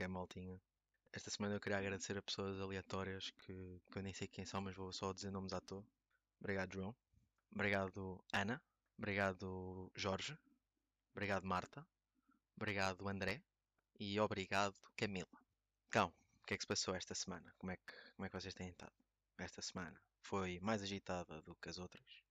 [0.00, 0.58] Que é, maltinha?
[1.12, 4.62] Esta semana eu queria agradecer a pessoas aleatórias que, que eu nem sei quem são,
[4.62, 5.84] mas vou só dizer nomes à toa.
[6.40, 6.96] Obrigado, João.
[7.52, 8.62] Obrigado, Ana.
[8.96, 10.38] Obrigado, Jorge.
[11.12, 11.86] Obrigado, Marta.
[12.56, 13.42] Obrigado, André.
[13.98, 15.28] E obrigado, Camila.
[15.88, 16.10] Então,
[16.42, 17.52] o que é que se passou esta semana?
[17.58, 18.94] Como é que, como é que vocês têm estado?
[19.36, 22.22] Esta semana foi mais agitada do que as outras.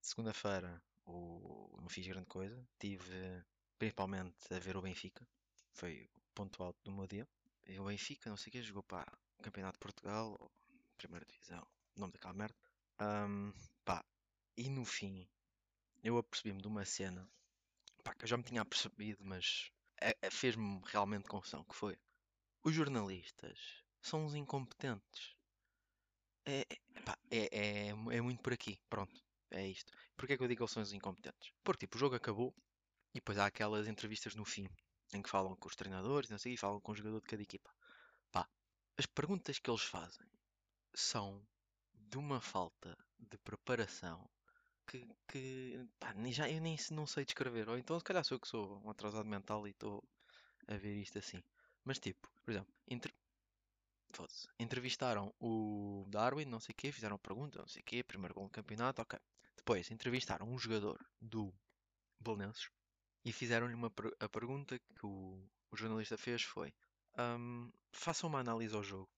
[0.00, 2.66] Segunda-feira o- não fiz grande coisa.
[2.78, 3.44] Tive
[3.78, 5.28] principalmente a ver o Benfica.
[5.74, 7.26] Foi ponto alto do meu dia.
[7.66, 10.52] E o Benfica, não sei o que, jogou para Campeonato de Portugal,
[10.96, 12.54] Primeira Divisão, nome daquela merda.
[13.00, 13.52] Ahm,
[13.84, 14.04] pá,
[14.56, 15.28] e no fim,
[16.04, 17.28] eu apercebi-me de uma cena,
[18.04, 21.98] pá, que eu já me tinha apercebido, mas é- é- fez-me realmente confusão, que foi,
[22.62, 25.34] os jornalistas são uns incompetentes.
[26.46, 29.92] É, é, pá, é, é, é muito por aqui, pronto, é isto.
[30.16, 31.50] Porquê é que eu digo que eles são uns incompetentes?
[31.64, 32.54] Porque, tipo, o jogo acabou,
[33.14, 34.68] e depois há aquelas entrevistas no fim,
[35.12, 37.74] em que falam com os treinadores, não sei, falam com o jogador de cada equipa.
[38.30, 38.48] Pá,
[38.96, 40.26] as perguntas que eles fazem
[40.94, 41.42] são
[41.94, 44.28] de uma falta de preparação
[44.86, 47.68] que, que pá, já eu nem não sei descrever.
[47.68, 50.02] Ou então, se calhar sou eu que sou um atrasado mental e estou
[50.66, 51.42] a ver isto assim.
[51.84, 53.14] Mas, tipo, por exemplo, entre...
[54.58, 58.44] entrevistaram o Darwin, não sei o quê, fizeram pergunta, não sei o quê, primeiro gol
[58.44, 59.18] no campeonato, ok.
[59.56, 61.52] Depois entrevistaram um jogador do
[62.20, 62.70] Belenenses
[63.24, 66.72] e fizeram-lhe uma a pergunta que o, o jornalista fez foi
[67.18, 69.10] "Hum, façam uma análise ao jogo.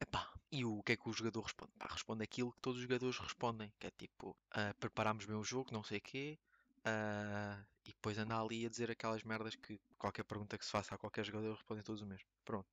[0.00, 1.72] Epá, e o que é que o jogador responde?
[1.78, 5.44] Pá, responde aquilo que todos os jogadores respondem, que é tipo, "Ah, preparámos bem o
[5.44, 6.38] jogo, não sei o quê,
[6.84, 10.94] ah, e depois anda ali a dizer aquelas merdas que qualquer pergunta que se faça
[10.94, 12.28] a qualquer jogador respondem todos o mesmo.
[12.44, 12.68] Pronto.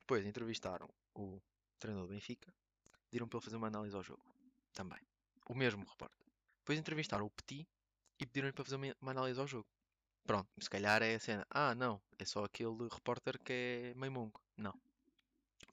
[0.00, 1.40] Depois entrevistaram o
[1.78, 2.52] treinador do Benfica,
[3.10, 4.24] pediram para ele fazer uma análise ao jogo.
[4.72, 5.00] Também.
[5.48, 6.26] O mesmo repórter.
[6.60, 7.66] Depois entrevistaram o Petit
[8.24, 9.66] e pediram-lhe para fazer uma uma análise ao jogo.
[10.24, 11.46] Pronto, se calhar é a cena.
[11.50, 14.40] Ah, não, é só aquele repórter que é meio mongo.
[14.56, 14.74] Não.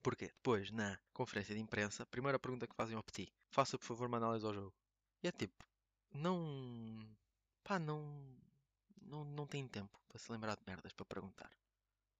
[0.01, 0.27] Porquê?
[0.27, 4.07] Depois, na conferência de imprensa, a primeira pergunta que fazem ao Petit, faça por favor
[4.07, 4.73] uma análise ao jogo.
[5.21, 5.65] E é tipo,
[6.13, 7.07] não.
[7.63, 8.03] pá, não.
[9.01, 11.51] não, não tem tempo para se lembrar de merdas para perguntar.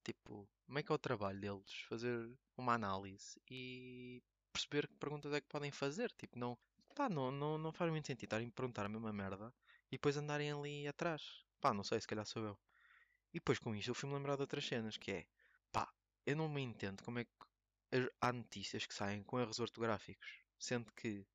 [0.03, 1.71] Tipo, como é que é o trabalho deles?
[1.87, 4.21] Fazer uma análise e
[4.53, 6.11] perceber que perguntas é que podem fazer.
[6.11, 6.57] Tipo, não.
[6.95, 9.53] pá, não, não, não faz muito sentido estarem a perguntar a mesma merda
[9.91, 11.45] e depois andarem ali atrás.
[11.59, 12.59] Pá, não sei, se calhar sou eu.
[13.33, 15.27] E depois com isto eu fui-me lembrar de outras cenas, que é,
[15.71, 15.91] pá,
[16.25, 17.31] eu não me entendo como é que
[18.21, 20.27] há notícias que saem com erros ortográficos,
[20.59, 21.25] sendo que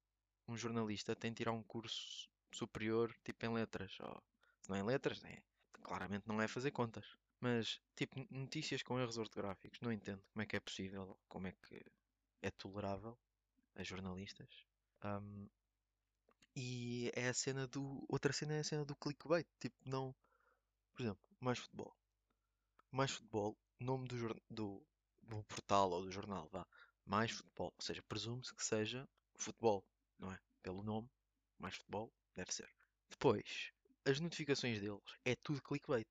[0.49, 4.23] um jornalista tem de tirar um curso superior, tipo em letras, ou
[4.61, 5.43] se não é em letras, né?
[5.83, 7.17] Claramente não é fazer contas.
[7.41, 11.53] Mas, tipo, notícias com erros ortográficos, não entendo como é que é possível, como é
[11.53, 11.83] que
[12.41, 13.19] é tolerável
[13.75, 14.65] a jornalistas.
[15.01, 15.49] Ahm,
[16.57, 18.05] e é a cena do.
[18.09, 19.47] Outra cena é a cena do clickbait.
[19.61, 20.15] Tipo, não.
[20.95, 21.95] Por exemplo, mais futebol.
[22.91, 24.87] Mais futebol, nome do, do,
[25.23, 26.67] do portal ou do jornal, vá.
[27.07, 27.73] Mais futebol.
[27.77, 29.85] Ou seja, presume-se que seja futebol,
[30.19, 30.39] não é?
[30.63, 31.09] Pelo nome,
[31.59, 32.69] mais futebol, deve ser.
[33.11, 33.73] Depois,
[34.05, 36.07] as notificações deles é tudo clickbait.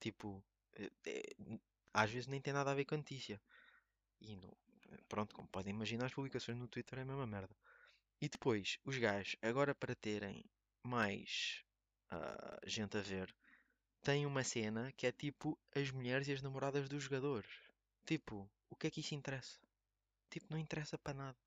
[0.00, 1.58] Tipo, é- é-
[1.94, 3.40] às vezes nem tem nada a ver com a notícia.
[4.20, 4.56] E no,
[5.08, 7.54] pronto, como podem imaginar, as publicações no Twitter é a mesma merda.
[8.20, 10.44] E depois, os gajos, agora para terem
[10.82, 11.62] mais
[12.10, 13.34] ah, gente a ver,
[14.02, 17.50] têm uma cena que é tipo as mulheres e as namoradas dos jogadores.
[18.06, 19.58] Tipo, o que é que isso interessa?
[20.30, 21.38] Tipo, não interessa para nada.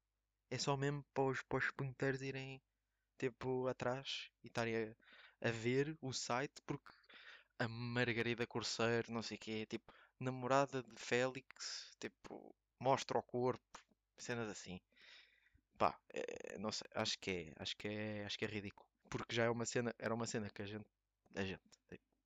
[0.50, 2.62] É só mesmo para os, para os punteiros irem
[3.18, 6.92] tipo atrás e estarem a, a ver o site porque
[7.60, 13.80] a Margarida Corseiro, não sei o quê, tipo, namorada de Félix, tipo, mostra o corpo,
[14.18, 14.80] cenas assim.
[15.80, 18.88] Pá, é, não sei, acho que é, acho que é, acho que é ridículo.
[19.10, 20.86] Porque já é uma cena, era uma cena que a gente,
[21.36, 21.62] a gente,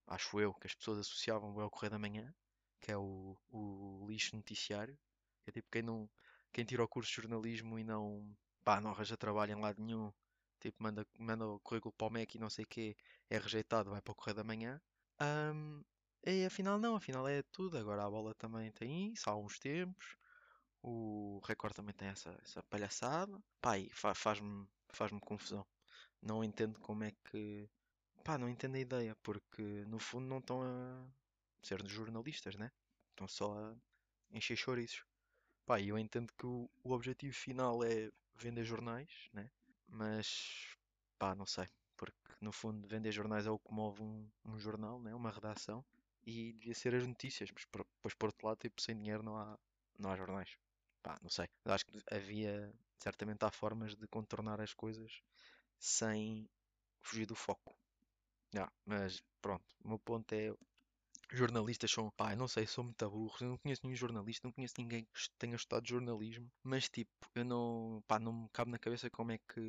[0.07, 2.33] acho eu, que as pessoas associavam ao Correio da Manhã,
[2.81, 4.97] que é o, o lixo noticiário,
[5.43, 6.09] que é tipo quem não,
[6.51, 10.11] quem tira o curso de jornalismo e não, pá, não arranja trabalho em lado nenhum,
[10.59, 12.95] tipo, manda, manda o currículo para o MEC e não sei o quê,
[13.29, 14.81] é rejeitado, vai para o Correio da Manhã.
[15.19, 15.81] Ahm,
[16.25, 17.77] e afinal não, afinal é tudo.
[17.77, 20.15] Agora a bola também tem isso, há uns tempos.
[20.83, 23.41] O Record também tem essa, essa palhaçada.
[23.79, 25.65] E fa- faz-me faz-me confusão.
[26.21, 27.69] Não entendo como é que.
[28.23, 31.05] Pá, não entendo a ideia, porque no fundo não estão a
[31.63, 32.71] ser jornalistas, né?
[33.11, 33.75] Estão só a
[34.31, 35.05] encher chouriços.
[35.65, 39.49] Pá, eu entendo que o, o objetivo final é vender jornais, né?
[39.87, 40.75] Mas,
[41.19, 41.67] pá, não sei.
[41.97, 45.13] Porque no fundo vender jornais é o que move um, um jornal, né?
[45.15, 45.83] Uma redação.
[46.25, 49.37] E devia ser as notícias, mas por- depois por outro lado, tipo, sem dinheiro não
[49.37, 49.57] há,
[49.99, 50.57] não há jornais.
[51.03, 51.47] Pá, não sei.
[51.65, 55.21] Acho que havia, certamente há formas de contornar as coisas
[55.79, 56.49] sem
[57.01, 57.75] fugir do foco.
[58.53, 60.53] Já, mas pronto, o meu ponto é
[61.31, 64.75] jornalistas são, pá, não sei, sou muito burro, eu não conheço nenhum jornalista, não conheço
[64.79, 69.09] ninguém que tenha estudado jornalismo, mas tipo, eu não, pá, não me cabe na cabeça
[69.11, 69.61] como é que,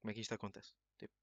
[0.00, 0.74] como é que isto acontece.
[0.98, 1.14] Tipo,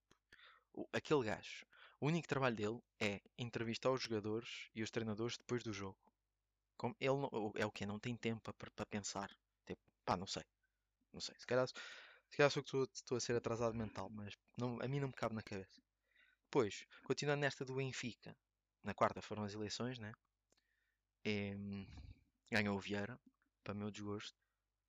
[0.74, 1.66] o- aquele gajo,
[2.02, 5.98] o único trabalho dele é entrevistar os jogadores e os treinadores depois do jogo.
[6.80, 9.30] Como ele não- é o que Não tem tempo para pensar.
[9.68, 10.44] Tipo, pá, não sei,
[11.14, 11.36] não sei.
[11.40, 15.00] Se calhar, se calhar sou que estou, a ser atrasado mental, mas não, a mim
[15.02, 15.82] não me cabe na cabeça.
[16.46, 18.36] Depois, continuando nesta do Benfica,
[18.84, 20.14] na quarta foram as eleições, né?
[21.26, 21.56] E,
[22.52, 23.20] ganhou o Vieira,
[23.64, 24.36] para meu desgosto.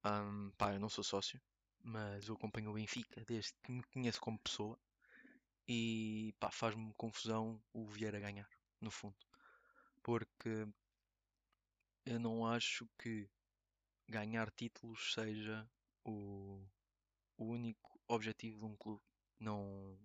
[0.04, 1.40] Hum, pá, eu não sou sócio,
[1.82, 4.78] mas eu acompanho o Benfica desde que me conheço como pessoa.
[5.69, 8.48] E pá, faz-me confusão o Vieira ganhar,
[8.81, 9.16] no fundo.
[10.02, 10.66] Porque
[12.11, 13.29] eu não acho que
[14.09, 15.69] ganhar títulos seja
[16.05, 16.62] o,
[17.39, 19.03] o único objetivo de um clube.
[19.39, 19.99] Não,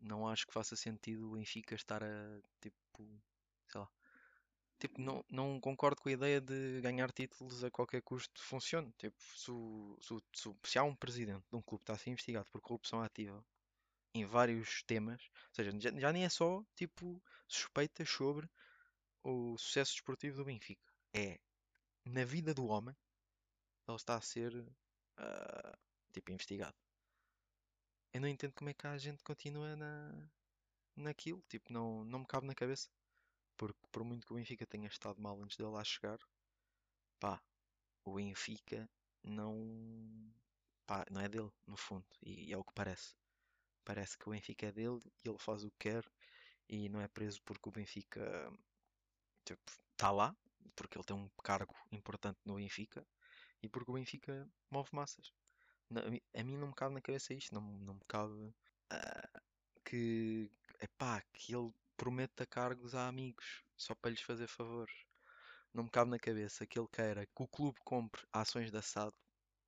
[0.00, 3.22] não acho que faça sentido o Benfica estar a tipo,
[3.70, 3.88] sei lá.
[4.78, 8.92] Tipo, não, não concordo com a ideia de ganhar títulos a qualquer custo funcione.
[8.98, 9.52] Tipo, se,
[10.00, 12.60] se, se se há um presidente de um clube que está a ser investigado por
[12.62, 13.44] corrupção ativa
[14.14, 18.48] em vários temas, ou seja, já, já nem é só tipo suspeitas sobre
[19.24, 20.89] o sucesso desportivo do Benfica.
[21.14, 21.38] É
[22.04, 22.96] na vida do homem
[23.86, 24.52] ele está a ser
[25.16, 25.78] ah,
[26.12, 26.76] tipo investigado.
[28.12, 30.30] Eu não entendo como é que a gente continua na,
[30.96, 32.88] naquilo, tipo, não, não me cabe na cabeça.
[33.56, 36.18] Porque por muito que o Benfica tenha estado mal antes dele lá chegar,
[37.20, 37.40] pá,
[38.04, 38.88] o Benfica
[39.22, 40.32] não,
[40.86, 43.14] pá, não é dele, no fundo, e é o que parece.
[43.84, 46.04] Parece que o Benfica é dele e ele faz o que quer
[46.68, 48.52] e não é preso porque o Benfica
[49.44, 50.34] tipo, está lá,
[50.74, 53.06] porque ele tem um cargo importante no Benfica
[53.62, 55.32] e porque o Benfica move massas.
[56.34, 58.54] A, mim, não me cabe na cabeça isto, não, não me cabe
[58.90, 59.42] ah,
[59.84, 60.50] que,
[60.80, 65.04] epá, que ele prometa cargos a amigos só para lhes fazer favores.
[65.72, 69.14] Não me cabe na cabeça que ele queira que o clube compre ações da SAD,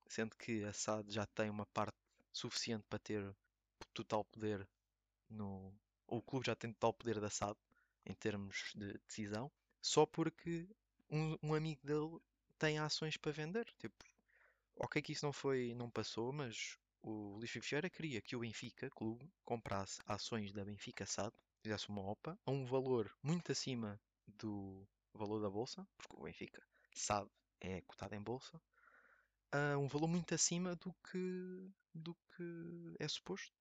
[0.07, 1.97] sendo que a SAD já tem uma parte
[2.33, 3.37] suficiente para ter
[3.93, 4.67] total poder
[5.29, 5.75] no.
[6.07, 7.57] Ou o clube já tem total poder da SAD
[8.07, 9.51] em termos de decisão,
[9.81, 10.69] só porque
[11.13, 12.19] um, um amigo dele
[12.59, 13.67] tem ações para vender.
[13.79, 14.05] Tipo,
[14.77, 18.41] ok que isso não foi, não passou, mas o Luís Filipe Vieira queria que o
[18.41, 24.01] Benfica, clube, comprasse ações da Benfica SAD, fizesse uma OPA, a um valor muito acima
[24.27, 26.63] do valor da bolsa, porque o Benfica
[26.95, 27.29] SAD
[27.61, 28.61] é cotado em bolsa,
[29.53, 33.53] a um valor muito acima do que, do que é suposto.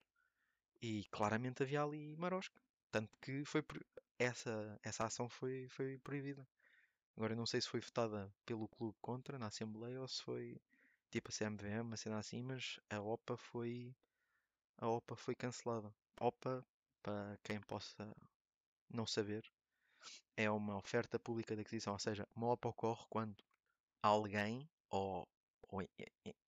[0.82, 2.60] E claramente havia ali marosca.
[2.92, 3.64] Tanto que foi
[4.18, 6.48] essa, essa ação foi, foi proibida.
[7.16, 10.62] Agora não sei se foi votada pelo clube contra na Assembleia ou se foi
[11.10, 13.96] tipo a CMVM, uma cena assim, mas a OPA foi
[14.78, 15.94] a OPA foi cancelada.
[16.20, 16.66] OPA,
[17.04, 18.16] para quem possa
[18.90, 19.44] não saber,
[20.36, 23.44] é uma oferta pública de aquisição, ou seja, uma OPA ocorre quando
[24.02, 25.28] alguém ou,
[25.70, 25.82] ou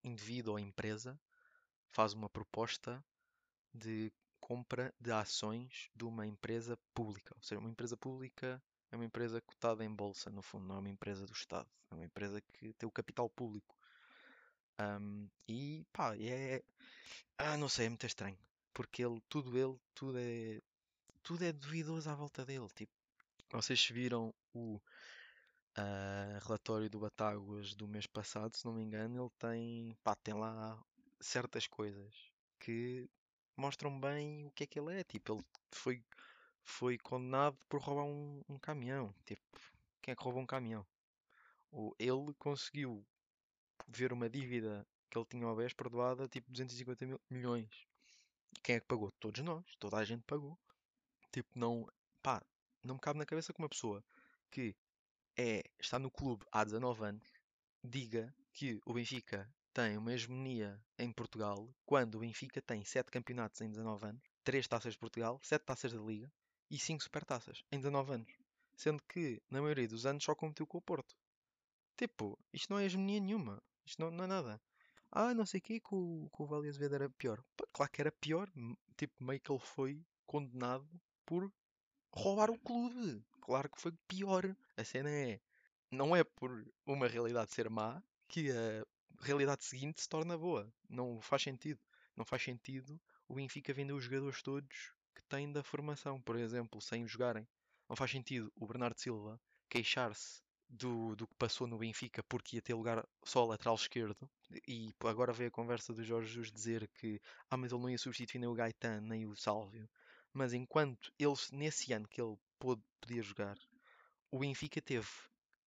[0.02, 1.18] indivíduo ou empresa
[1.90, 3.04] faz uma proposta
[3.72, 7.34] de compra de ações de uma empresa pública.
[7.36, 8.62] Ou seja, uma empresa pública
[8.94, 11.68] é uma empresa cotada em bolsa, no fundo, não é uma empresa do Estado.
[11.90, 13.76] É uma empresa que tem o capital público.
[14.80, 16.62] Um, e pá, é.
[17.36, 18.38] Ah, não sei, é muito estranho.
[18.72, 20.60] Porque ele, tudo ele, tudo é.
[21.22, 22.68] Tudo é duvidoso à volta dele.
[22.74, 22.92] Tipo,
[23.50, 29.30] vocês viram o uh, relatório do Batáguas do mês passado, se não me engano, ele
[29.38, 29.96] tem.
[30.04, 30.80] Pá, tem lá
[31.20, 32.14] certas coisas
[32.60, 33.08] que
[33.56, 35.04] mostram bem o que é que ele é.
[35.04, 36.04] Tipo, ele foi,
[36.64, 39.14] foi condenado por roubar um, um caminhão.
[39.24, 39.42] Tipo,
[40.02, 40.84] quem é que roubou um caminhão?
[41.70, 43.06] O, ele conseguiu
[43.86, 47.86] ver uma dívida que ele tinha ao BES perdoada, tipo 250 mil, milhões.
[48.56, 49.12] E quem é que pagou?
[49.20, 49.64] Todos nós.
[49.78, 50.58] Toda a gente pagou.
[51.30, 51.86] Tipo, não.
[52.22, 52.42] Pá,
[52.82, 54.02] não me cabe na cabeça que uma pessoa
[54.50, 54.74] que
[55.36, 57.28] é, está no clube há 19 anos
[57.82, 63.60] diga que o Benfica tem uma hegemonia em Portugal quando o Benfica tem 7 campeonatos
[63.60, 66.32] em 19 anos, 3 taças de Portugal, 7 taças da Liga
[66.70, 68.32] e 5 supertaças em 19 anos.
[68.76, 71.16] Sendo que, na maioria dos anos, só competiu com o Porto.
[71.96, 73.62] Tipo, isto não é hegemonia nenhuma.
[73.86, 74.60] Isto não, não é nada.
[75.12, 77.42] Ah, não sei o que, o, que o Vale Azevedo era pior.
[77.56, 78.50] Pá, claro que era pior.
[78.96, 80.88] Tipo, meio que ele foi condenado
[81.24, 81.52] por
[82.12, 83.24] roubar o clube.
[83.40, 84.56] Claro que foi pior.
[84.76, 85.40] A cena é,
[85.90, 88.84] não é por uma realidade ser má que a
[89.22, 90.72] realidade seguinte se torna boa.
[90.88, 91.80] Não faz sentido.
[92.16, 94.92] Não faz sentido o Benfica vender os jogadores todos
[95.34, 97.46] têm da formação, por exemplo, sem jogarem.
[97.88, 102.62] Não faz sentido o Bernardo Silva queixar-se do, do que passou no Benfica porque ia
[102.62, 104.16] ter lugar só lateral esquerdo
[104.66, 107.98] e agora veio a conversa do Jorge Jesus dizer que ah, mas ele não ia
[107.98, 109.88] substituir nem o Gaetan nem o Sálvio
[110.32, 113.58] mas enquanto ele nesse ano que ele pôde, podia jogar
[114.30, 115.08] o Benfica teve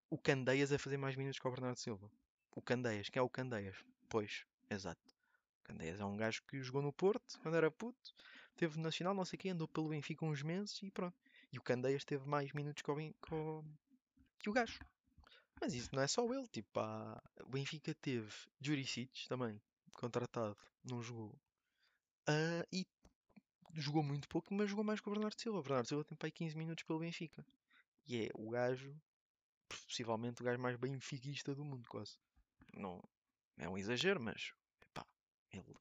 [0.10, 2.10] o Candeias a fazer mais minutos que o Bernardo Silva.
[2.52, 3.78] O Candeias, quem é o Candeias?
[4.10, 5.16] Pois, exato.
[5.64, 8.14] Candeias é um gajo que jogou no Porto quando era puto,
[8.58, 11.16] teve Nacional, não sei quem, andou pelo Benfica uns meses e pronto.
[11.52, 13.64] E o Candeias teve mais minutos que o, que o,
[14.40, 14.80] que o gajo.
[15.62, 17.22] Mas isso não é só ele, tipo, há...
[17.44, 19.60] o Benfica teve Juricic também,
[19.94, 21.40] contratado, não jogou.
[22.28, 22.86] Ah, e
[23.76, 25.60] jogou muito pouco, mas jogou mais que o Bernardo Silva.
[25.60, 27.46] O Bernardo Silva tem para aí 15 minutos pelo Benfica.
[28.08, 28.96] E é o gajo,
[29.68, 32.18] possivelmente o gajo mais benfiquista do mundo, quase.
[32.74, 33.02] Não
[33.58, 35.06] é um exagero, mas epá,
[35.52, 35.76] ele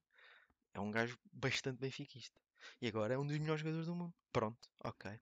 [0.73, 2.41] é um gajo bastante benfiquista.
[2.81, 4.15] E agora é um dos melhores jogadores do mundo.
[4.33, 5.19] Pronto, ok.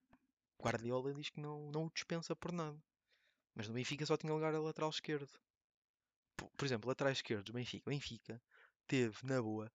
[0.60, 2.82] Guardiola diz que não, não o dispensa por nada.
[3.54, 5.30] Mas no Benfica só tinha lugar a lateral esquerdo.
[6.36, 7.90] Por, por exemplo, lateral esquerdo do Benfica.
[7.90, 8.42] Benfica
[8.86, 9.70] teve, na boa,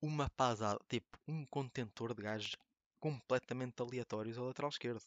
[0.00, 2.56] uma pasada, tipo, um contentor de gajos
[3.00, 5.02] completamente aleatórios ao lateral esquerdo.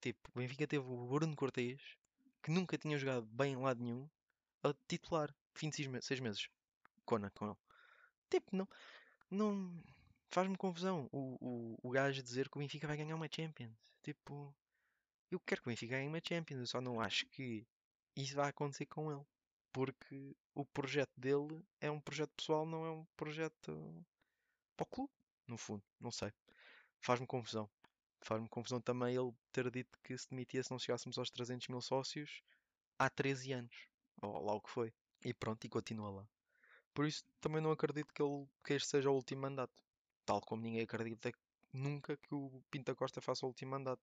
[0.00, 1.80] Tipo, o Benfica teve o Bruno Cortês,
[2.42, 4.08] que nunca tinha jogado bem em lado nenhum,
[4.62, 6.48] a titular, fim de seis meses.
[7.04, 7.56] Cona com ele.
[8.30, 8.68] Tipo, não.
[9.30, 9.82] não
[10.30, 13.76] Faz-me confusão o, o, o gajo dizer que o Benfica vai ganhar uma Champions.
[14.02, 14.54] Tipo,
[15.30, 17.66] eu quero que o Benfica ganhe uma Champions, eu só não acho que
[18.14, 19.24] isso vai acontecer com ele.
[19.72, 24.04] Porque o projeto dele é um projeto pessoal, não é um projeto
[24.76, 25.12] para o clube,
[25.46, 25.82] no fundo.
[26.00, 26.32] Não sei.
[27.00, 27.68] Faz-me confusão.
[28.20, 31.80] Faz-me confusão também ele ter dito que se demitia se não chegássemos aos 300 mil
[31.80, 32.42] sócios
[32.98, 33.88] há 13 anos.
[34.22, 34.92] Ou lá o que foi.
[35.24, 36.28] E pronto, e continua lá.
[36.94, 39.87] Por isso também não acredito que, ele, que este seja o último mandato.
[40.28, 41.32] Tal como ninguém acredita
[41.72, 44.02] nunca que o Pinta Costa faça o último mandato.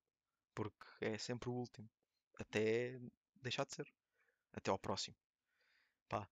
[0.55, 1.87] Porque é sempre o último.
[2.39, 2.99] Até
[3.43, 3.87] deixar de ser.
[4.51, 5.15] Até ao próximo.
[6.09, 6.27] Pá,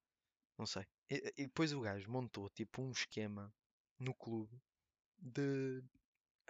[0.58, 0.88] não sei.
[1.12, 3.54] E, e depois o gajo montou tipo um esquema
[4.00, 4.60] no clube
[5.20, 5.84] de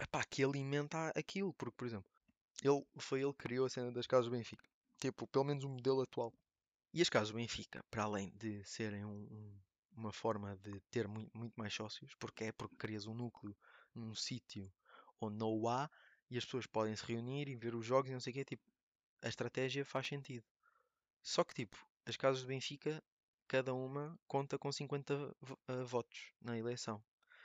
[0.00, 1.52] epá, que alimenta aquilo.
[1.52, 2.10] Porque, por exemplo,
[2.62, 4.64] ele, foi ele que criou a cena das casas do Benfica.
[4.98, 6.32] Tipo, pelo menos o modelo atual.
[6.94, 9.60] E as casas do Benfica, para além de serem um- um-
[9.96, 13.56] uma forma de ter muito, muito mais sócios, porque é porque crias um núcleo
[13.94, 14.72] num sítio
[15.20, 15.90] onde não há
[16.30, 18.44] e as pessoas podem se reunir e ver os jogos e não sei o quê,
[18.44, 18.64] tipo,
[19.22, 20.44] a estratégia faz sentido.
[21.22, 23.02] Só que, tipo, as casas do Benfica,
[23.48, 27.04] cada uma conta com 50 vo- ah, votos na eleição.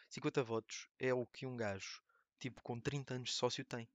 [0.10, 2.02] 50 votos é o que um gajo,
[2.40, 3.90] tipo, com 30 anos de sócio tem.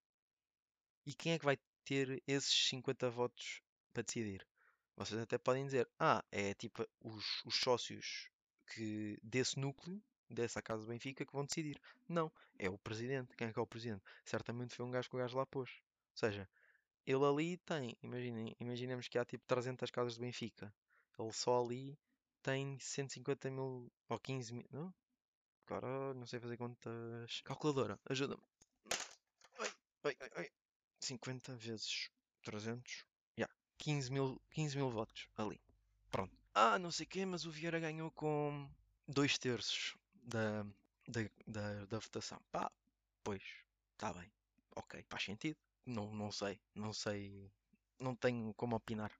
[1.06, 4.46] E quem é que vai ter esses 50 votos para decidir?
[4.96, 8.28] Vocês até podem dizer, ah, é tipo os, os sócios
[8.66, 11.80] que desse núcleo, dessa casa do Benfica, que vão decidir.
[12.08, 13.36] Não, é o presidente.
[13.36, 14.02] Quem é que é o presidente?
[14.24, 15.70] Certamente foi um gajo que o gajo lá pôs.
[15.70, 16.48] Ou seja,
[17.06, 20.72] ele ali tem, imaginem, imaginemos que há tipo 300 casas do Benfica.
[21.18, 21.98] Ele só ali
[22.42, 24.66] tem 150 mil ou 15 mil.
[24.70, 24.94] Não?
[25.66, 27.40] Agora não sei fazer contas.
[27.42, 28.42] Calculadora, ajuda-me.
[29.58, 29.70] Ai,
[30.04, 30.50] ai, ai, ai.
[31.00, 32.10] 50 vezes
[32.42, 33.04] 300.
[33.36, 35.60] Já, 15 mil, 15 mil votos ali.
[36.10, 36.43] Pronto.
[36.54, 38.68] Ah, não sei quê, mas o Vieira ganhou com
[39.08, 40.62] dois terços da,
[41.08, 42.40] da, da, da votação.
[42.52, 42.70] Pá,
[43.24, 43.42] pois,
[43.92, 44.30] está bem.
[44.76, 45.58] Ok, faz sentido.
[45.86, 47.50] Não, não sei, não sei,
[47.98, 49.12] não tenho como opinar.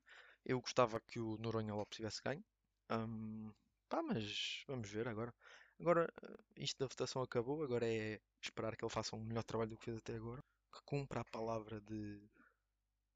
[0.45, 2.45] Eu gostava que o Noronha Lopes tivesse ganho.
[2.91, 3.53] Hum,
[3.89, 5.35] pá, mas vamos ver agora.
[5.81, 6.13] Agora,
[6.57, 9.87] isto da votação acabou, agora é esperar que ele faça um melhor trabalho do que
[9.87, 10.43] fez até agora.
[10.73, 12.23] Que cumpra a palavra de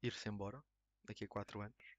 [0.03, 0.61] ir-se embora
[1.05, 1.98] daqui a 4 anos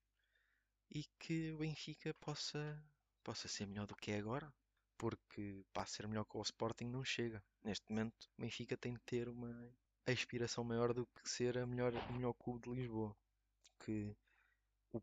[0.93, 2.83] e que o Benfica possa,
[3.23, 4.53] possa ser melhor do que é agora.
[4.99, 7.43] Porque para ser melhor que o Sporting não chega.
[7.65, 9.73] Neste momento, o Benfica tem de ter uma
[10.07, 13.17] aspiração maior do que ser a melhor, o melhor clube de Lisboa.
[13.79, 14.15] Que
[14.93, 15.01] o,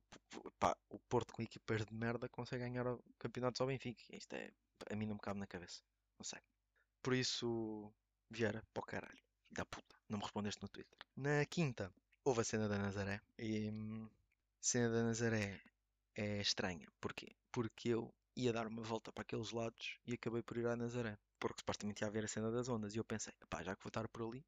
[0.59, 2.85] pá, o Porto com equipas de merda consegue ganhar
[3.17, 4.03] campeonatos ao Benfica.
[4.11, 4.51] Isto é,
[4.91, 5.81] a mim não me cabe na cabeça.
[6.19, 6.41] Não sei.
[7.01, 7.91] Por isso,
[8.29, 9.23] Vieira, para o caralho.
[9.49, 9.95] Da puta.
[10.09, 10.99] Não me respondeste no Twitter.
[11.15, 11.91] Na quinta,
[12.23, 13.19] houve a cena da Nazaré.
[13.39, 14.09] E hum,
[14.59, 15.59] cena da Nazaré
[16.17, 16.87] é estranha.
[16.99, 17.35] Porquê?
[17.51, 21.17] Porque eu ia dar uma volta para aqueles lados e acabei por ir à Nazaré.
[21.39, 22.95] Porque supostamente ia haver a cena das ondas.
[22.95, 24.43] E eu pensei, pá, já que vou estar por ali,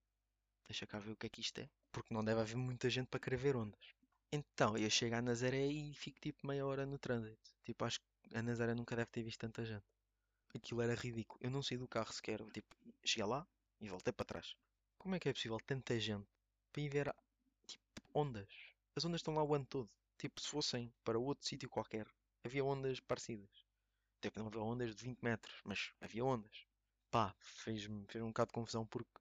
[0.68, 1.70] deixa cá ver o que é que isto é.
[1.92, 3.94] Porque não deve haver muita gente para querer ver ondas.
[4.32, 7.52] Então, eu chego à Nazaré e fico tipo meia hora no trânsito.
[7.64, 9.86] Tipo, acho que a Nazaré nunca deve ter visto tanta gente.
[10.56, 11.40] Aquilo era ridículo.
[11.42, 12.44] Eu não saí do carro sequer.
[12.52, 13.48] Tipo, cheguei lá
[13.80, 14.56] e voltei para trás.
[14.98, 16.28] Como é que é possível tanta gente
[16.72, 17.16] para ir ver
[17.68, 17.84] tipo,
[18.14, 18.50] ondas?
[18.96, 19.90] As ondas estão lá o ano todo.
[20.20, 22.08] Tipo, se fossem para outro sítio qualquer,
[22.46, 23.50] havia ondas parecidas.
[24.22, 26.66] Tipo, não havia ondas de 20 metros, mas havia ondas.
[27.12, 29.12] Pá, fez-me fez um bocado de confusão porque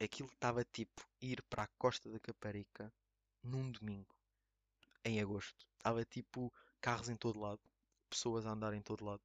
[0.00, 2.92] aquilo estava tipo ir para a costa da Caparica
[3.42, 4.14] num domingo,
[5.04, 5.66] em agosto.
[5.78, 7.60] Estava tipo carros em todo lado,
[8.10, 9.22] pessoas a andar em todo lado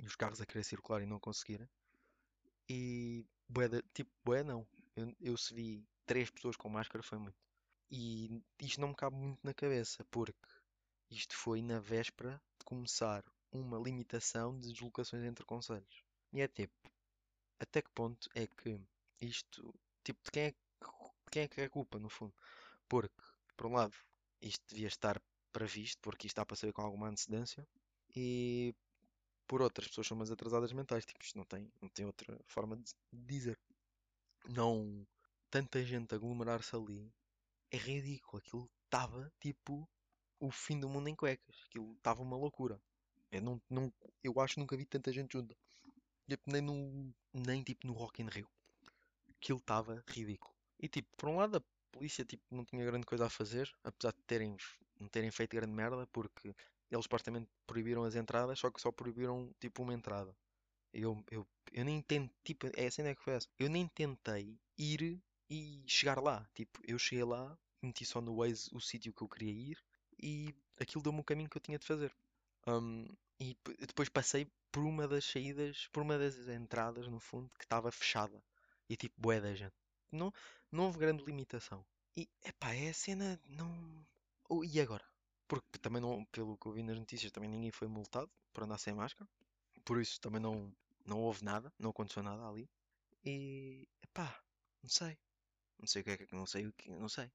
[0.00, 1.68] e os carros a querer circular e não conseguirem.
[2.68, 3.24] E
[3.68, 4.66] de- tipo, bué não.
[4.94, 7.36] Eu, eu se vi três pessoas com máscara foi muito.
[7.90, 10.48] E isto não me cabe muito na cabeça, porque
[11.10, 16.02] isto foi na véspera de começar uma limitação de deslocações entre conselhos.
[16.32, 16.74] E é tipo,
[17.58, 18.80] até que ponto é que
[19.20, 19.74] isto,
[20.04, 20.54] tipo, de quem é,
[21.30, 22.34] quem é que é a culpa, no fundo?
[22.88, 23.22] Porque,
[23.56, 23.94] por um lado,
[24.40, 25.20] isto devia estar
[25.52, 27.66] previsto, porque isto está para saber com alguma antecedência,
[28.14, 28.74] e
[29.46, 32.76] por outras pessoas são umas atrasadas mentais, tipo, isto não tem, não tem outra forma
[32.76, 33.58] de dizer.
[34.48, 35.06] Não,
[35.50, 37.12] tanta gente aglomerar-se ali,
[37.70, 39.88] é ridículo, aquilo estava, tipo,
[40.40, 42.80] o fim do mundo em cuecas, aquilo estava uma loucura.
[43.30, 43.92] Eu, não, não,
[44.22, 45.56] eu acho que nunca vi tanta gente junta.
[46.28, 48.48] Tipo, nem no, nem tipo no Rock in Rio.
[49.30, 50.54] Aquilo estava ridículo.
[50.78, 54.12] E tipo, por um lado a polícia tipo, não tinha grande coisa a fazer, apesar
[54.12, 54.56] de terem,
[55.00, 56.54] não terem feito grande merda, porque
[56.90, 60.36] eles supostamente proibiram as entradas, só que só proibiram tipo uma entrada.
[60.92, 63.48] Eu, eu, eu nem tentei, tipo, é assim é que foi essa.
[63.58, 66.48] Eu nem tentei ir e chegar lá.
[66.54, 69.84] Tipo, eu cheguei lá, meti só no Waze o sítio que eu queria ir
[70.22, 72.14] e aquilo deu-me o caminho que eu tinha de fazer.
[72.66, 73.06] Um,
[73.38, 77.90] e depois passei por uma das saídas, por uma das entradas, no fundo, que estava
[77.92, 78.42] fechada.
[78.88, 79.74] E tipo, bué da gente.
[80.10, 80.32] Não,
[80.70, 81.84] não houve grande limitação.
[82.16, 84.06] E, epá, é a cena, não...
[84.48, 85.04] Oh, e agora?
[85.48, 88.78] Porque também não, pelo que eu vi nas notícias, também ninguém foi multado por andar
[88.78, 89.28] sem máscara.
[89.84, 90.72] Por isso também não,
[91.04, 92.68] não houve nada, não aconteceu nada ali.
[93.24, 94.40] E, epá,
[94.82, 95.18] não sei.
[95.78, 97.32] Não sei o que é que, não sei o que, não sei.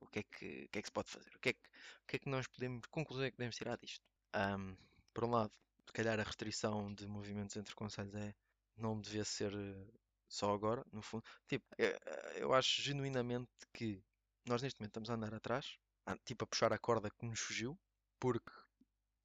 [0.00, 1.34] O que é que, o que é que se pode fazer?
[1.36, 1.68] O que é que,
[2.04, 4.04] o que é que nós podemos, conclusão é que podemos tirar disto?
[4.32, 4.76] Ahm,
[5.12, 5.52] por um lado,
[5.86, 8.34] se calhar a restrição de movimentos entre conselhos é,
[8.76, 9.92] não devia ser eh,
[10.28, 11.24] só agora, no fundo.
[11.48, 11.92] Tipo, eu,
[12.36, 14.04] eu acho genuinamente que
[14.48, 17.40] nós neste momento estamos a andar atrás, a- tipo a puxar a corda que nos
[17.40, 17.78] fugiu,
[18.20, 18.50] porque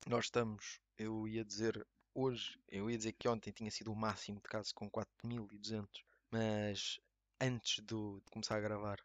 [0.07, 4.37] nós estamos, eu ia dizer hoje, eu ia dizer que ontem tinha sido o máximo
[4.37, 6.99] de casos com 4.200, mas
[7.39, 9.03] antes do, de começar a gravar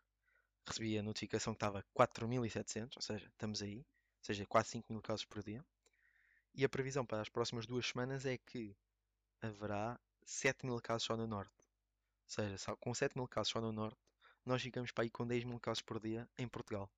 [0.66, 5.25] recebi a notificação que estava 4.700, ou seja, estamos aí, ou seja, quase 5.000 casos
[5.25, 5.64] por dia.
[6.55, 8.77] E a previsão para as próximas duas semanas é que
[9.40, 11.53] haverá 7.000 casos só no Norte.
[11.59, 13.99] Ou seja, com 7.000 casos só no Norte,
[14.45, 16.90] nós ficamos para aí com 10.000 casos por dia em Portugal.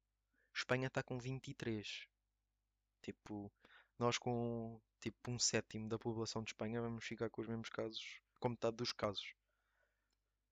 [0.55, 2.07] Espanha está com 23.
[3.03, 3.51] Tipo,
[3.99, 8.21] nós com tipo um sétimo da população de Espanha vamos ficar com os mesmos casos,
[8.39, 9.35] com metade dos casos.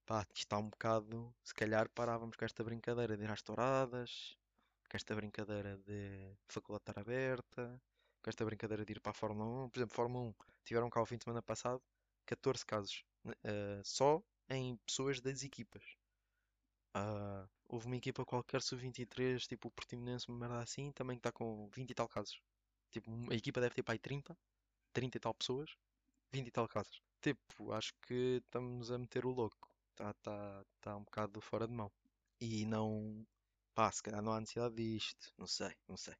[0.05, 1.33] Pá, está um bocado.
[1.43, 4.37] Se calhar parávamos com esta brincadeira de ir às touradas,
[4.89, 7.81] com esta brincadeira de faculdade estar aberta,
[8.21, 9.69] com esta brincadeira de ir para a Fórmula 1.
[9.69, 10.33] Por exemplo, Fórmula 1,
[10.65, 11.81] tiveram cá o fim de semana passado
[12.25, 13.03] 14 casos,
[13.43, 15.83] eh, só em pessoas das equipas.
[16.93, 21.69] Ah, houve uma equipa qualquer sub-23, tipo o Portimonense, uma merda assim, também está com
[21.69, 22.41] 20 e tal casos.
[22.91, 24.37] Tipo, a equipa deve ter para aí 30,
[24.93, 25.75] 30 e tal pessoas,
[26.31, 27.01] 20 e tal casos.
[27.21, 29.70] Tipo, acho que estamos a meter o louco.
[30.01, 31.91] Está tá, tá um bocado fora de mão.
[32.39, 33.25] E não.
[33.75, 35.31] Pá, se calhar não há necessidade disto.
[35.37, 36.15] Não sei, não sei.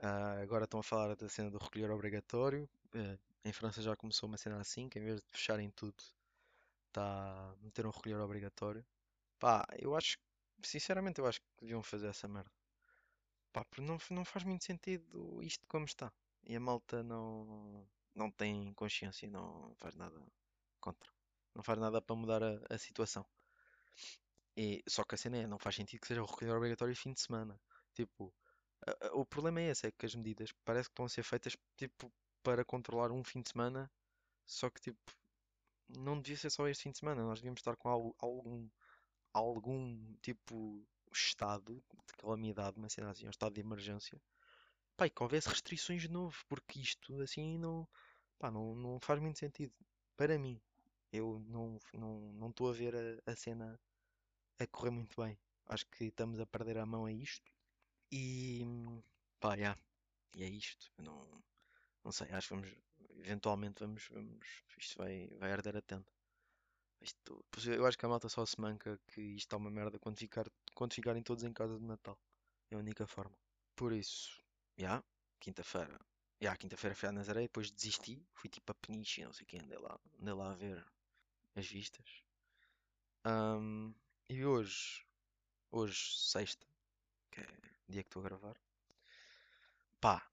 [0.00, 2.68] Ah, agora estão a falar da cena do recolher obrigatório.
[2.94, 6.02] Eh, em França já começou uma cena assim, que em vez de fecharem tudo,
[6.88, 7.02] está
[7.52, 8.84] a meter um recolher obrigatório.
[9.38, 10.18] Pá, eu acho.
[10.64, 12.50] Sinceramente, eu acho que deviam fazer essa merda.
[13.52, 16.12] Pá, porque não, não faz muito sentido isto como está.
[16.44, 20.20] E a malta não, não tem consciência e não faz nada
[20.80, 21.15] contra.
[21.56, 23.26] Não faz nada para mudar a, a situação.
[24.56, 27.12] E, só que a cena é, não faz sentido que seja o recolher obrigatório fim
[27.12, 27.60] de semana.
[27.94, 28.32] Tipo,
[28.86, 31.22] a- a- o problema é esse, é que as medidas parece que estão a ser
[31.22, 33.90] feitas tipo para controlar um fim de semana,
[34.46, 35.00] só que tipo,
[35.98, 38.68] não devia ser só este fim de semana, nós devíamos estar com algo- algum,
[39.34, 44.20] algum tipo estado de calamidade, uma cena assim, um estado de emergência.
[45.02, 47.88] E que houvesse restrições de novo, porque isto assim não,
[48.38, 49.72] pá, não, não faz muito sentido.
[50.16, 50.60] Para mim,
[51.16, 53.78] eu não não não estou a ver a, a cena
[54.58, 55.38] a correr muito bem.
[55.66, 57.50] Acho que estamos a perder a mão a isto.
[58.12, 58.64] E
[59.40, 59.78] pá, yeah,
[60.34, 60.92] e é isto.
[60.98, 61.42] Não,
[62.04, 62.72] não sei, acho que vamos,
[63.24, 64.46] eventualmente vamos, vamos,
[64.78, 66.06] isto vai, vai arder a tenda.
[67.00, 70.18] Isto, eu acho que a malta só se manca que isto está uma merda quando,
[70.18, 72.18] ficar, quando ficarem todos em casa de Natal.
[72.70, 73.36] É a única forma.
[73.74, 74.42] Por isso,
[74.76, 75.02] já,
[75.38, 76.00] quinta-feira.
[76.40, 78.24] Já, quinta-feira fui a Nazaré, depois desisti.
[78.34, 80.84] Fui tipo a Peniche, não sei o que, andei lá, andei lá a ver
[81.56, 82.22] as vistas.
[83.24, 83.92] Ahm,
[84.28, 85.04] e hoje,
[85.70, 86.66] hoje, sexta,
[87.32, 87.44] que é
[87.88, 88.56] o dia que estou a gravar,
[90.00, 90.26] pá,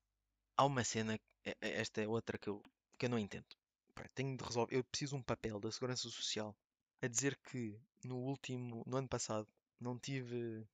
[0.57, 2.61] há uma cena, é- é- esta é outra que eu,
[2.97, 3.47] que eu não entendo.
[3.95, 6.55] Pá, tenho de resolver, eu preciso de um papel da Segurança Social
[7.01, 9.47] a dizer que no último, no ano passado,
[9.79, 10.67] não tive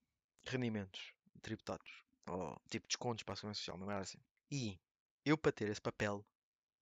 [0.46, 4.20] rendimentos tributados, ou tipo descontos para a Segurança Social, não era assim.
[4.52, 4.80] E
[5.26, 6.26] eu para ter esse papel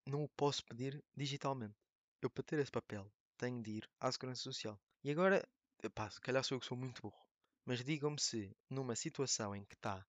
[0.06, 1.76] não o posso pedir digitalmente.
[2.22, 4.80] Eu para ter esse papel tenho de ir à Segurança Social.
[5.04, 5.48] E agora,
[5.94, 7.26] pá, se calhar sou eu que sou muito burro,
[7.66, 10.06] Mas digam-me se, numa situação em que está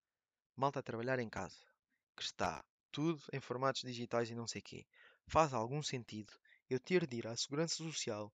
[0.57, 1.59] malta a trabalhar em casa,
[2.17, 4.87] que está tudo em formatos digitais e não sei quê,
[5.27, 6.33] faz algum sentido
[6.71, 8.33] eu ter de ir à Segurança Social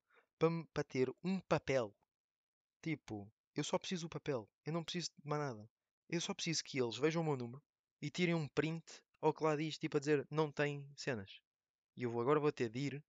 [0.72, 1.94] para ter um papel.
[2.83, 5.70] Tipo, eu só preciso do papel, eu não preciso de mais nada.
[6.09, 7.62] Eu só preciso que eles vejam o meu número
[8.00, 11.40] e tirem um print ao que lá diz, tipo a dizer não tem cenas.
[11.96, 13.04] E eu agora vou ter de ir.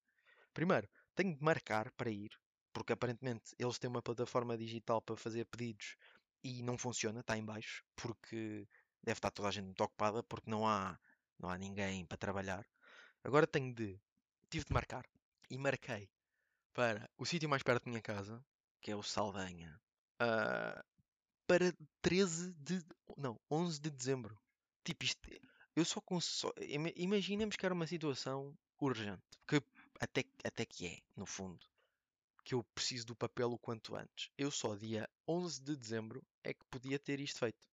[0.53, 2.31] Primeiro, tenho de marcar para ir,
[2.73, 5.95] porque aparentemente eles têm uma plataforma digital para fazer pedidos
[6.43, 8.67] e não funciona, está em baixo, porque
[9.01, 10.99] deve estar toda a gente muito ocupada, porque não há,
[11.39, 12.65] não há ninguém para trabalhar.
[13.23, 13.99] Agora tenho de,
[14.49, 15.05] tive de marcar
[15.49, 16.09] e marquei
[16.73, 18.43] para o sítio mais perto da minha casa,
[18.81, 19.79] que é o Saldanha,
[20.21, 20.83] uh,
[21.47, 22.83] para 13 de,
[23.17, 24.37] não, 11 de dezembro.
[24.83, 25.29] Tipo, isto,
[25.75, 26.53] eu só consigo.
[26.95, 29.23] Imaginemos que era uma situação urgente.
[29.47, 29.61] Que
[29.99, 31.65] até, até que é, no fundo.
[32.43, 34.29] Que eu preciso do papel o quanto antes.
[34.37, 37.67] Eu só dia 11 de dezembro é que podia ter isto feito.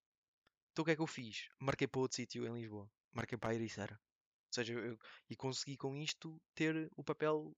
[0.72, 1.48] Então o que é que eu fiz?
[1.58, 2.90] Marquei para outro sítio em Lisboa.
[3.12, 3.94] Marquei para a Ericeira.
[3.94, 7.54] Ou seja, eu, e consegui com isto ter o papel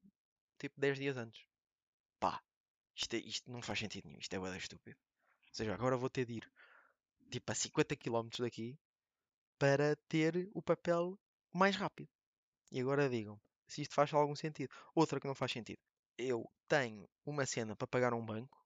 [0.59, 1.47] tipo 10 dias antes.
[2.19, 2.43] Pá,
[2.97, 4.19] isto, é, isto não faz sentido nenhum.
[4.19, 4.99] Isto é bada estúpido.
[5.49, 6.53] Ou seja, agora vou ter de ir
[7.31, 8.77] tipo a 50 km daqui
[9.59, 11.19] para ter o papel
[11.53, 12.11] mais rápido.
[12.73, 14.73] E agora digam se isto faz algum sentido.
[14.95, 15.79] Outra que não faz sentido.
[16.19, 18.65] Eu tenho uma cena para pagar a um banco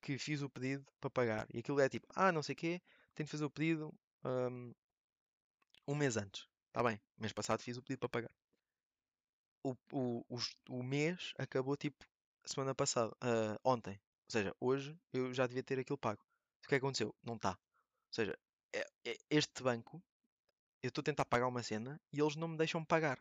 [0.00, 1.46] que fiz o pedido para pagar.
[1.52, 2.82] E aquilo é tipo, ah, não sei o quê,
[3.14, 3.92] tenho de fazer o pedido
[4.24, 4.72] um,
[5.88, 6.46] um mês antes.
[6.68, 8.30] Está bem, mês passado fiz o pedido para pagar.
[9.62, 10.38] O, o, o,
[10.68, 12.04] o mês acabou tipo
[12.44, 13.94] semana passada, uh, ontem.
[13.94, 16.22] Ou seja, hoje eu já devia ter aquilo pago.
[16.22, 17.14] O que é que aconteceu?
[17.22, 17.50] Não está.
[17.50, 18.38] Ou seja,
[18.74, 20.02] é, é, este banco,
[20.82, 23.18] eu estou a tentar pagar uma cena e eles não me deixam pagar.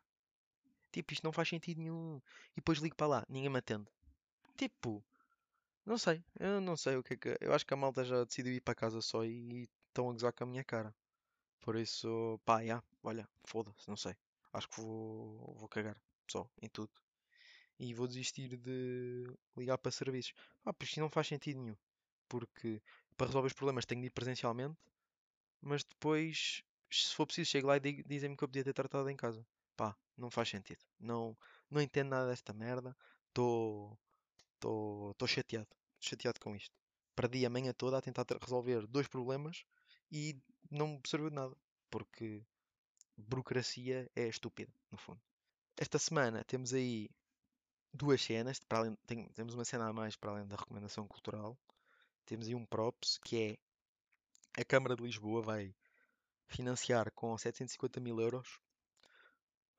[0.93, 2.21] Tipo, isto não faz sentido nenhum.
[2.53, 3.87] E depois ligo para lá, ninguém me atende.
[4.57, 5.03] Tipo,
[5.85, 7.37] não sei, eu não sei o que é que.
[7.41, 10.33] Eu acho que a malta já decidiu ir para casa só e estão a gozar
[10.33, 10.95] com a minha cara.
[11.61, 14.15] Por isso, pá, já, olha, foda-se, não sei.
[14.53, 15.97] Acho que vou, vou cagar
[16.31, 16.91] só em tudo.
[17.79, 19.25] E vou desistir de
[19.57, 20.33] ligar para serviços.
[20.65, 21.77] Ah, porque não faz sentido nenhum.
[22.29, 22.81] Porque
[23.17, 24.77] para resolver os problemas tenho de ir presencialmente
[25.63, 29.15] mas depois, se for preciso, chego lá e dizem-me que eu podia ter tratado em
[29.15, 29.45] casa.
[29.75, 30.83] Pá, não faz sentido.
[30.99, 31.37] Não,
[31.69, 32.95] não entendo nada desta merda.
[33.29, 33.97] Estou
[35.27, 35.67] chateado.
[35.99, 36.75] Chateado com isto.
[37.15, 39.63] Perdi a manhã toda a tentar resolver dois problemas
[40.11, 40.37] e
[40.69, 41.55] não me serviu de nada.
[41.89, 42.43] Porque
[43.17, 45.21] burocracia é estúpida, no fundo.
[45.77, 47.09] Esta semana temos aí
[47.93, 48.59] duas cenas.
[48.59, 51.57] Para além, tem, temos uma cena a mais para além da recomendação cultural.
[52.25, 53.37] Temos aí um props que
[54.55, 55.75] é a Câmara de Lisboa vai
[56.47, 58.59] financiar com 750 mil euros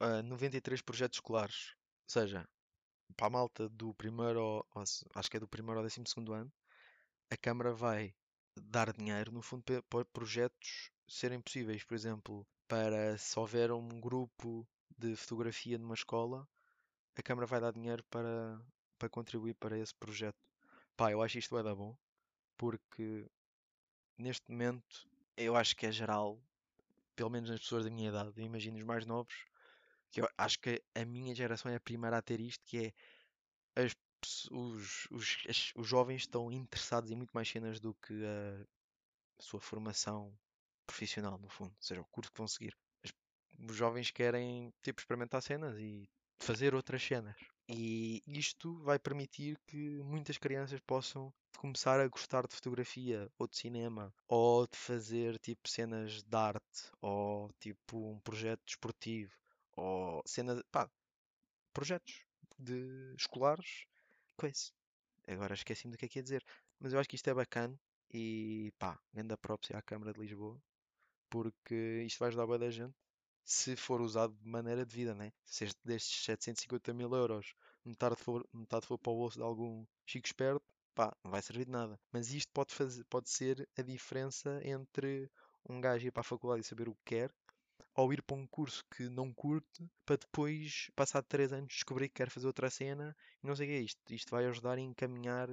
[0.00, 1.74] uh, 93 projetos escolares.
[2.04, 2.48] Ou seja,
[3.16, 4.66] para a malta do primeiro, ao,
[5.14, 6.52] acho que é do primeiro ao décimo segundo ano,
[7.30, 8.14] a Câmara vai
[8.56, 11.84] dar dinheiro, no fundo, para projetos serem possíveis.
[11.84, 16.48] Por exemplo, para se houver um grupo de fotografia numa escola,
[17.16, 18.60] a Câmara vai dar dinheiro para,
[18.98, 20.38] para contribuir para esse projeto.
[20.96, 21.96] Pá, eu acho isto é da bom,
[22.56, 23.26] porque
[24.16, 26.40] neste momento, eu acho que é geral,
[27.16, 29.34] pelo menos nas pessoas da minha idade, imagino os mais novos,
[30.14, 32.94] que eu acho que a minha geração é a primeira a ter isto, que
[33.74, 33.92] é as,
[34.52, 38.64] os, os, as, os jovens estão interessados em muito mais cenas do que a,
[39.40, 40.32] sua formação
[40.86, 42.76] profissional, no fundo, ou seja, o curso que vão seguir.
[43.02, 43.10] As,
[43.68, 47.34] os jovens querem tipo experimentar cenas e fazer outras cenas.
[47.68, 53.56] E isto vai permitir que muitas crianças possam começar a gostar de fotografia ou de
[53.56, 59.34] cinema ou de fazer tipo cenas de arte ou tipo um projeto desportivo
[59.76, 60.90] ou cenas, pá,
[61.72, 62.24] projetos
[62.58, 63.86] de escolares,
[64.36, 64.72] coisa.
[65.28, 66.44] Agora esqueci-me do que é que ia dizer,
[66.78, 67.78] mas eu acho que isto é bacana
[68.12, 70.60] e pá, grande própria à Câmara de Lisboa
[71.34, 72.94] porque isto vai ajudar bem da gente
[73.44, 75.32] se for usado de maneira devida, né?
[75.44, 80.26] Se destes 750 mil euros metade for, metade for para o bolso de algum chico
[80.26, 80.62] esperto,
[80.94, 81.98] pá, não vai servir de nada.
[82.12, 85.28] Mas isto pode, fazer, pode ser a diferença entre
[85.68, 87.34] um gajo ir para a faculdade e saber o que quer,
[87.94, 92.14] ou ir para um curso que não curte, para depois, passado 3 anos, descobrir que
[92.14, 94.14] quer fazer outra cena e não sei o que é isto.
[94.14, 95.48] Isto vai ajudar a encaminhar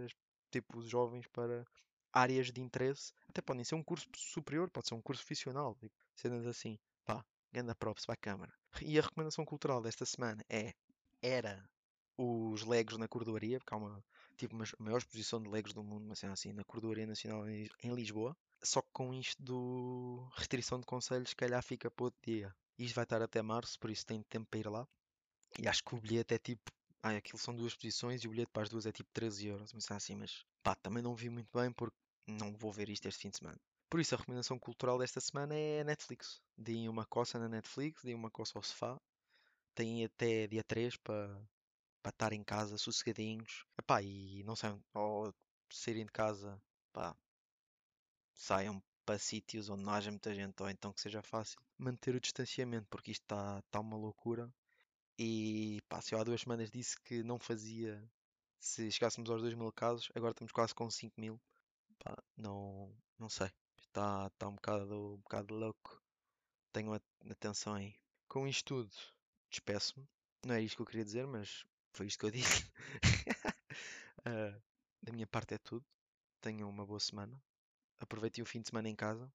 [0.52, 1.66] tipo, os jovens para
[2.12, 3.14] áreas de interesse.
[3.30, 6.78] Até podem ser um curso superior, pode ser um curso profissional, tipo, cenas assim.
[7.06, 7.24] Pá,
[7.54, 8.54] Ganda props para a câmara.
[8.82, 10.74] E a recomendação cultural desta semana é
[11.22, 11.70] era
[12.18, 14.04] os Legos na Cordoaria, porque há uma,
[14.38, 18.36] tipo, uma maior exposição de Legos do mundo, mas assim, na Cordoaria Nacional em Lisboa.
[18.64, 22.56] Só que com isto do restrição de conselhos, se calhar fica para outro dia.
[22.78, 24.88] Isto vai estar até março, por isso tem tempo para ir lá.
[25.60, 26.72] E acho que o bilhete é tipo.
[27.04, 29.74] Ah, aquilo são duas posições e o bilhete para as duas é tipo 13 euros,
[29.74, 31.98] mas assim, mas pá, também não vi muito bem porque
[32.28, 33.60] não vou ver isto este fim de semana.
[33.90, 36.40] Por isso, a recomendação cultural desta semana é Netflix.
[36.58, 39.00] Deem uma coça na Netflix, deem uma coça ao sofá.
[39.76, 41.42] Têm até dia 3 para
[42.02, 43.66] para estar em casa sossegadinhos.
[43.80, 45.34] Epá, e não saiam, ou
[45.72, 47.16] saírem de casa, pá,
[48.34, 52.20] saiam para sítios onde não haja muita gente, ou então que seja fácil manter o
[52.20, 54.52] distanciamento, porque isto está tá uma loucura.
[55.18, 58.02] E pá, se eu há duas semanas disse que não fazia
[58.62, 61.42] se chegássemos aos 2 mil casos, agora estamos quase com 5 mil.
[62.00, 63.50] Pá, não, não sei.
[63.78, 66.02] Está, está um, bocado, um bocado louco.
[66.72, 66.94] Tenham
[67.30, 67.96] atenção aí.
[68.28, 68.92] Com isto tudo,
[69.50, 70.08] despeço-me.
[70.46, 72.64] Não é isto que eu queria dizer, mas foi isto que eu disse.
[74.20, 74.62] uh,
[75.02, 75.86] da minha parte é tudo.
[76.40, 77.42] Tenham uma boa semana.
[78.02, 79.32] Aproveitem o fim de semana em casa.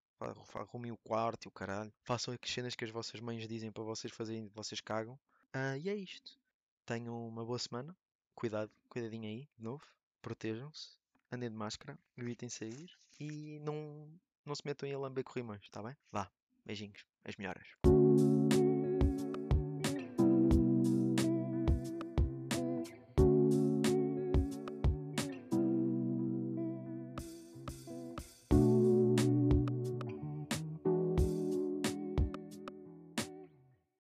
[0.55, 1.93] Arrumem o quarto e o caralho.
[2.03, 5.15] Façam as cenas que as vossas mães dizem para vocês fazerem, vocês cagam.
[5.55, 6.37] Uh, e é isto.
[6.85, 7.97] Tenham uma boa semana.
[8.35, 9.85] Cuidado, cuidadinho aí, de novo.
[10.21, 10.97] Protejam-se.
[11.31, 11.97] Andem de máscara.
[12.17, 12.91] Evitem sair.
[13.21, 14.11] E não,
[14.45, 15.97] não se metam em lamber corrimões, tá bem?
[16.11, 16.31] Vá.
[16.65, 17.05] Beijinhos.
[17.25, 17.96] As melhoras.